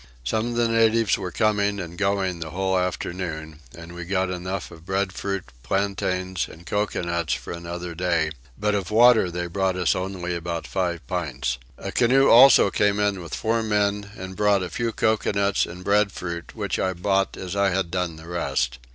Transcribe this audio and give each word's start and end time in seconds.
Some 0.23 0.47
of 0.47 0.55
the 0.55 0.67
natives 0.67 1.15
were 1.19 1.29
coming 1.31 1.79
and 1.79 1.95
going 1.95 2.39
the 2.39 2.49
whole 2.49 2.75
afternoon, 2.75 3.59
and 3.77 3.93
we 3.93 4.03
got 4.03 4.31
enough 4.31 4.71
of 4.71 4.83
breadfruit, 4.83 5.51
plantains, 5.61 6.47
and 6.47 6.65
coconuts 6.65 7.35
for 7.35 7.53
another 7.53 7.93
day; 7.93 8.31
but 8.57 8.73
of 8.73 8.89
water 8.89 9.29
they 9.29 9.41
only 9.41 9.49
brought 9.49 9.75
us 9.75 9.93
about 9.93 10.65
five 10.65 11.05
pints. 11.05 11.59
A 11.77 11.91
canoe 11.91 12.29
also 12.31 12.71
came 12.71 12.99
in 12.99 13.21
with 13.21 13.35
four 13.35 13.61
men 13.61 14.09
and 14.17 14.35
brought 14.35 14.63
a 14.63 14.71
few 14.71 14.91
coconuts 14.91 15.67
and 15.67 15.83
breadfruit 15.83 16.55
which 16.55 16.79
I 16.79 16.93
bought 16.93 17.37
as 17.37 17.55
I 17.55 17.69
had 17.69 17.91
done 17.91 18.15
the 18.15 18.27
rest. 18.27 18.79